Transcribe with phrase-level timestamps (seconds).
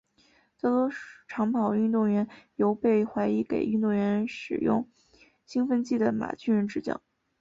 [0.59, 0.89] 大多
[1.27, 4.89] 长跑运动员由被怀疑给运动员使用
[5.45, 7.03] 兴奋剂的马俊仁执教。